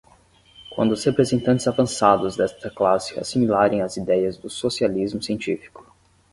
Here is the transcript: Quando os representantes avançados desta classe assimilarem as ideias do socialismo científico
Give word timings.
Quando 0.73 0.93
os 0.93 1.03
representantes 1.03 1.67
avançados 1.67 2.35
desta 2.35 2.71
classe 2.71 3.19
assimilarem 3.19 3.83
as 3.83 3.97
ideias 3.97 4.35
do 4.35 4.49
socialismo 4.49 5.21
científico 5.21 5.85